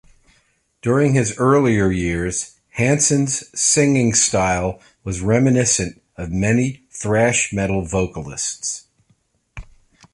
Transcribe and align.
During 0.81 1.13
his 1.13 1.37
earlier 1.37 1.91
years 1.91 2.57
Hansen's 2.71 3.43
singing 3.53 4.15
style 4.15 4.81
was 5.03 5.21
reminiscent 5.21 6.01
of 6.17 6.31
many 6.31 6.81
thrash 6.89 7.53
metal 7.53 7.85
vocalists. 7.85 8.87